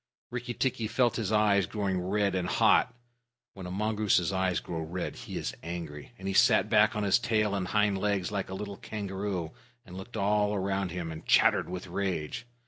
[0.31, 2.95] Rikki tikki felt his eyes growing red and hot
[3.53, 7.19] (when a mongoose's eyes grow red, he is angry), and he sat back on his
[7.19, 9.51] tail and hind legs like a little kangaroo,
[9.85, 12.47] and looked all round him, and chattered with rage.